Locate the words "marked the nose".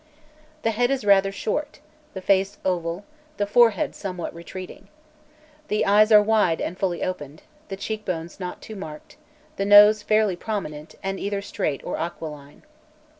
8.75-10.01